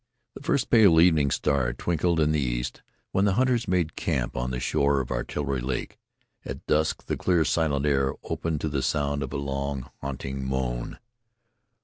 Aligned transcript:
The 0.33 0.41
first 0.41 0.71
pale 0.71 0.99
evening 0.99 1.29
star 1.29 1.73
twinkled 1.73 2.19
in 2.19 2.31
the 2.31 2.39
east 2.41 2.81
when 3.11 3.25
the 3.25 3.33
hunters 3.35 3.67
made 3.67 3.95
camp 3.95 4.35
on 4.35 4.49
the 4.49 4.59
shore 4.59 4.99
of 4.99 5.11
Artillery 5.11 5.61
Lake. 5.61 5.99
At 6.43 6.65
dusk 6.65 7.05
the 7.05 7.15
clear, 7.15 7.45
silent 7.45 7.85
air 7.85 8.13
opened 8.23 8.61
to 8.61 8.67
the 8.69 8.81
sound 8.81 9.21
of 9.21 9.31
a 9.31 9.37
long, 9.37 9.91
haunting 10.01 10.43
mourn. 10.43 10.97